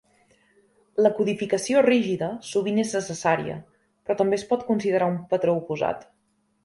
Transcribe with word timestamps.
La 1.05 1.11
codificació 1.17 1.83
rígida 1.87 2.29
sovint 2.51 2.83
és 2.85 2.95
necessària, 2.99 3.59
però 4.09 4.17
també 4.23 4.41
es 4.41 4.47
pot 4.55 4.65
considerar 4.71 5.11
un 5.13 5.21
patró 5.35 5.55
oposat. 5.61 6.03